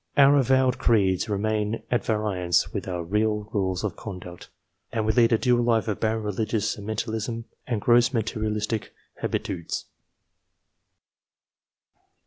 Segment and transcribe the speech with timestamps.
[0.17, 4.49] Our avowed creeds remain at variance with our real rules of conduct,
[4.91, 9.85] and we lead a dual life of barren religious sentimentalism and gross materialistic habitudes.